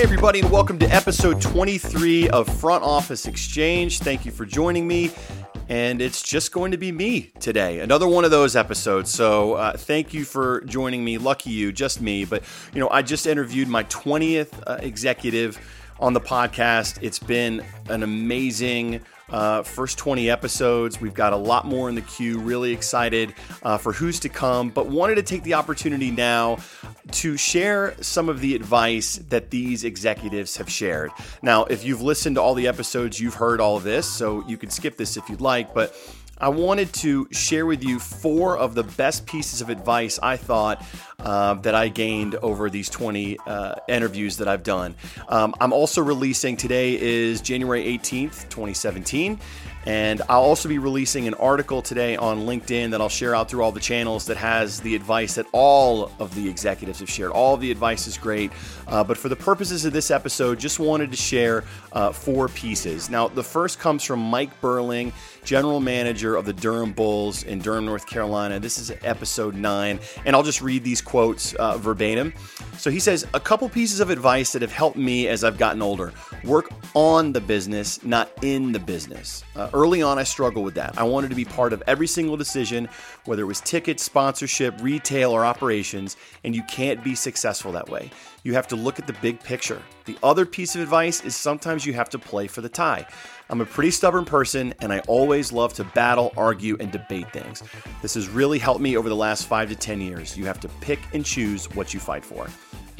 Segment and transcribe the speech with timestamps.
[0.00, 3.98] Hey, everybody, and welcome to episode 23 of Front Office Exchange.
[3.98, 5.10] Thank you for joining me.
[5.68, 7.80] And it's just going to be me today.
[7.80, 9.10] Another one of those episodes.
[9.10, 11.18] So uh, thank you for joining me.
[11.18, 12.24] Lucky you, just me.
[12.24, 15.60] But, you know, I just interviewed my 20th uh, executive
[15.98, 16.98] on the podcast.
[17.02, 21.00] It's been an amazing uh, first 20 episodes.
[21.00, 22.38] We've got a lot more in the queue.
[22.38, 26.56] Really excited uh, for who's to come, but wanted to take the opportunity now
[27.12, 31.10] to share some of the advice that these executives have shared.
[31.42, 34.70] Now, if you've listened to all the episodes, you've heard all this, so you can
[34.70, 35.94] skip this if you'd like, but
[36.40, 40.82] I wanted to share with you four of the best pieces of advice I thought
[41.18, 44.94] uh, that I gained over these 20 uh, interviews that I've done.
[45.28, 49.38] Um, I'm also releasing today is January 18th, 2017.
[49.86, 53.62] And I'll also be releasing an article today on LinkedIn that I'll share out through
[53.62, 57.32] all the channels that has the advice that all of the executives have shared.
[57.32, 58.52] All the advice is great,
[58.88, 63.08] uh, but for the purposes of this episode, just wanted to share uh, four pieces.
[63.08, 65.12] Now, the first comes from Mike Birling,
[65.44, 68.60] general manager of the Durham Bulls in Durham, North Carolina.
[68.60, 72.34] This is episode nine, and I'll just read these quotes uh, verbatim.
[72.76, 75.80] So he says, A couple pieces of advice that have helped me as I've gotten
[75.80, 76.12] older
[76.44, 79.44] work on the business, not in the business.
[79.72, 80.98] Early on, I struggled with that.
[80.98, 82.88] I wanted to be part of every single decision,
[83.24, 88.10] whether it was tickets, sponsorship, retail, or operations, and you can't be successful that way.
[88.42, 89.80] You have to look at the big picture.
[90.06, 93.06] The other piece of advice is sometimes you have to play for the tie.
[93.48, 97.62] I'm a pretty stubborn person and I always love to battle, argue, and debate things.
[98.02, 100.36] This has really helped me over the last five to 10 years.
[100.36, 102.48] You have to pick and choose what you fight for.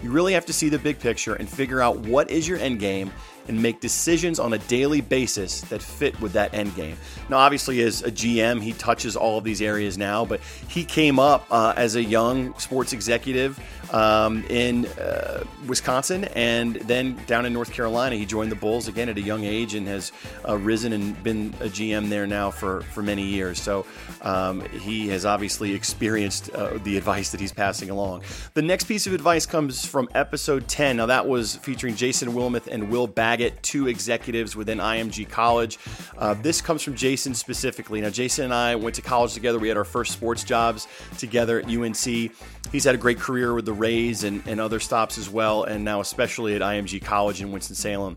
[0.02, 2.80] You really have to see the big picture and figure out what is your end
[2.80, 3.12] game
[3.48, 6.96] and make decisions on a daily basis that fit with that end game.
[7.28, 11.18] Now, obviously, as a GM, he touches all of these areas now, but he came
[11.18, 13.58] up uh, as a young sports executive
[13.92, 18.16] um, in uh, Wisconsin and then down in North Carolina.
[18.16, 20.12] He joined the Bulls again at a young age and has
[20.48, 23.60] uh, risen and been a GM there now for, for many years.
[23.60, 23.86] So
[24.22, 28.22] um, he has obviously experienced uh, the advice that he's passing along.
[28.54, 30.96] The next piece of advice comes from episode 10.
[30.98, 35.78] Now, that was featuring Jason Wilmoth and Will Baggett, two executives within IMG College.
[36.18, 38.00] Uh, this comes from Jason specifically.
[38.00, 39.60] Now, Jason and I went to college together.
[39.60, 42.32] We had our first sports jobs together at UNC.
[42.72, 45.84] He's had a great career with the Rays and, and other stops as well, and
[45.84, 48.16] now especially at IMG College in Winston-Salem.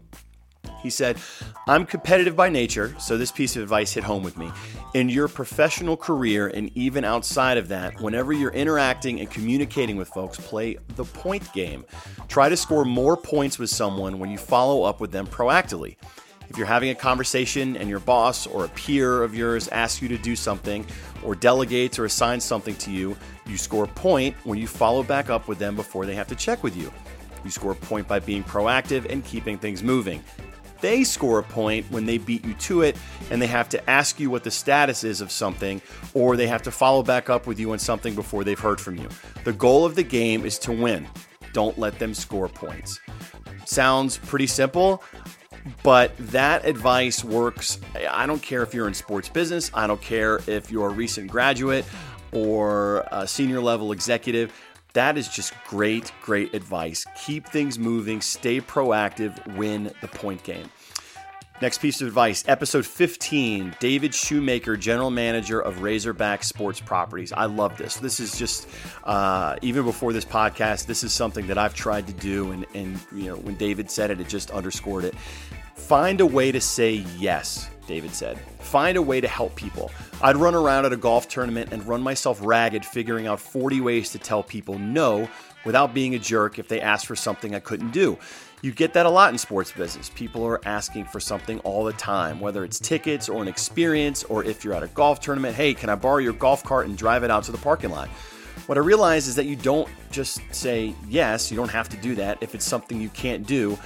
[0.84, 1.18] He said,
[1.66, 4.52] I'm competitive by nature, so this piece of advice hit home with me.
[4.94, 10.10] In your professional career and even outside of that, whenever you're interacting and communicating with
[10.10, 11.86] folks, play the point game.
[12.28, 15.96] Try to score more points with someone when you follow up with them proactively.
[16.50, 20.10] If you're having a conversation and your boss or a peer of yours asks you
[20.10, 20.86] to do something
[21.24, 23.18] or delegates or assigns something to you,
[23.48, 26.36] you score a point when you follow back up with them before they have to
[26.36, 26.92] check with you.
[27.44, 30.24] You score a point by being proactive and keeping things moving.
[30.84, 32.98] They score a point when they beat you to it
[33.32, 35.82] and they have to ask you what the status is of something
[36.14, 38.98] or they have to follow back up with you on something before they've heard from
[38.98, 39.08] you.
[39.46, 41.08] The goal of the game is to win.
[41.54, 43.00] Don't let them score points.
[43.64, 45.02] Sounds pretty simple,
[45.84, 47.80] but that advice works.
[48.10, 51.32] I don't care if you're in sports business, I don't care if you're a recent
[51.32, 51.86] graduate
[52.34, 54.52] or a senior level executive.
[54.94, 57.06] That is just great, great advice.
[57.26, 60.70] Keep things moving, stay proactive, win the point game.
[61.62, 67.32] Next piece of advice, episode 15, David Shoemaker, general manager of Razorback Sports Properties.
[67.32, 67.96] I love this.
[67.98, 68.68] This is just,
[69.04, 72.52] uh, even before this podcast, this is something that I've tried to do.
[72.52, 75.16] And, and, you know, when David said it, it just underscored it.
[75.76, 78.40] Find a way to say yes, David said.
[78.60, 79.92] Find a way to help people.
[80.22, 84.12] I'd run around at a golf tournament and run myself ragged figuring out 40 ways
[84.12, 85.28] to tell people no
[85.66, 88.18] without being a jerk if they asked for something I couldn't do.
[88.62, 90.10] You get that a lot in sports business.
[90.10, 94.44] People are asking for something all the time, whether it's tickets or an experience, or
[94.46, 97.24] if you're at a golf tournament, hey, can I borrow your golf cart and drive
[97.24, 98.08] it out to the parking lot?
[98.68, 102.16] What I realize is that you don't just say yes, you don't have to do
[102.16, 103.78] that if it's something you can't do.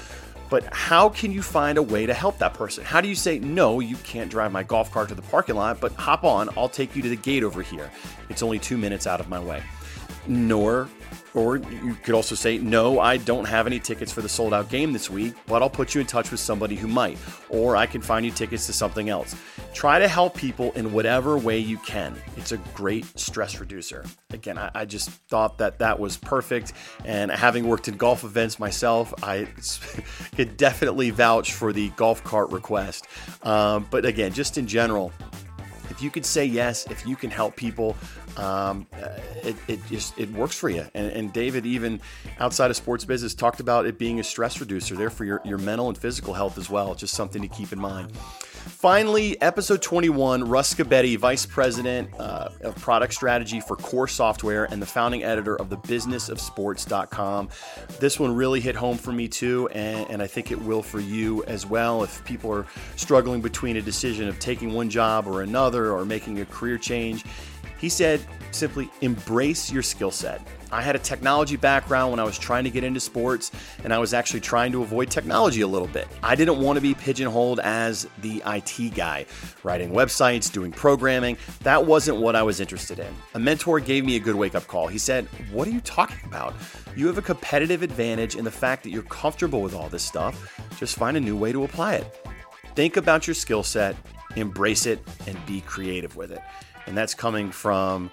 [0.49, 2.83] But how can you find a way to help that person?
[2.83, 5.79] How do you say, no, you can't drive my golf cart to the parking lot,
[5.81, 7.91] but hop on, I'll take you to the gate over here.
[8.29, 9.61] It's only two minutes out of my way.
[10.27, 10.89] Nor
[11.37, 14.69] or you could also say, No, I don't have any tickets for the sold out
[14.69, 17.17] game this week, but I'll put you in touch with somebody who might.
[17.49, 19.35] Or I can find you tickets to something else.
[19.73, 22.15] Try to help people in whatever way you can.
[22.37, 24.03] It's a great stress reducer.
[24.31, 26.73] Again, I, I just thought that that was perfect.
[27.05, 29.47] And having worked in golf events myself, I
[30.35, 33.05] could definitely vouch for the golf cart request.
[33.43, 35.13] Um, but again, just in general,
[35.97, 37.97] If you could say yes, if you can help people,
[38.37, 38.85] um,
[39.43, 40.85] it, it just it works for you.
[40.93, 41.99] And, and, David, even
[42.39, 45.57] outside of sports business, talked about it being a stress reducer there for your, your
[45.57, 46.93] mental and physical health as well.
[46.93, 48.15] Just something to keep in mind.
[48.67, 54.81] Finally, episode 21, Russ Scibetti, Vice President uh, of Product Strategy for KORE Software and
[54.81, 57.49] the founding editor of the businessofsports.com.
[57.99, 60.99] This one really hit home for me too, and, and I think it will for
[60.99, 62.03] you as well.
[62.03, 62.67] If people are
[62.97, 67.23] struggling between a decision of taking one job or another or making a career change,
[67.79, 70.41] he said simply embrace your skill set.
[70.71, 73.51] I had a technology background when I was trying to get into sports,
[73.83, 76.07] and I was actually trying to avoid technology a little bit.
[76.21, 79.25] I didn't want to be pigeonholed as the IT guy,
[79.63, 81.37] writing websites, doing programming.
[81.61, 83.13] That wasn't what I was interested in.
[83.33, 84.87] A mentor gave me a good wake up call.
[84.87, 86.53] He said, What are you talking about?
[86.97, 90.59] You have a competitive advantage in the fact that you're comfortable with all this stuff.
[90.77, 92.27] Just find a new way to apply it.
[92.75, 93.95] Think about your skill set,
[94.39, 96.41] embrace it, and be creative with it.
[96.85, 98.11] And that's coming from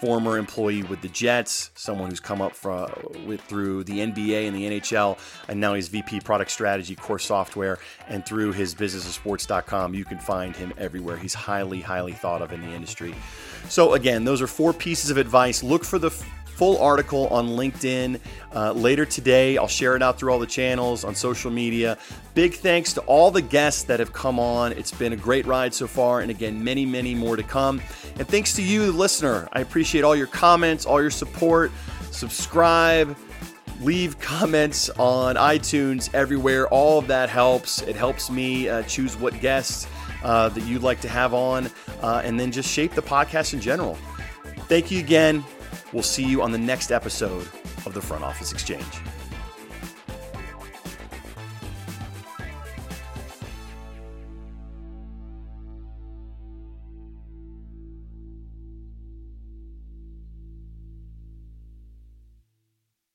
[0.00, 2.90] former employee with the Jets, someone who's come up from,
[3.26, 5.18] with, through the NBA and the NHL,
[5.48, 7.78] and now he's VP Product Strategy, KORE Software,
[8.08, 11.16] and through his businessofsports.com, you can find him everywhere.
[11.16, 13.14] He's highly, highly thought of in the industry.
[13.68, 15.62] So again, those are four pieces of advice.
[15.62, 16.10] Look for the
[16.56, 18.18] full article on LinkedIn
[18.54, 19.58] uh, later today.
[19.58, 21.98] I'll share it out through all the channels on social media.
[22.34, 24.72] Big thanks to all the guests that have come on.
[24.72, 27.80] It's been a great ride so far, and again, many, many more to come.
[28.18, 29.48] And thanks to you, the listener.
[29.52, 31.70] I appreciate all your comments, all your support.
[32.10, 33.16] Subscribe
[33.80, 36.66] leave comments on iTunes everywhere.
[36.68, 37.82] All of that helps.
[37.82, 39.86] It helps me uh, choose what guests
[40.22, 41.70] uh, that you'd like to have on,
[42.02, 43.98] uh, and then just shape the podcast in general.
[44.68, 45.44] Thank you again.
[45.92, 47.48] We'll see you on the next episode
[47.86, 48.84] of the Front Office Exchange.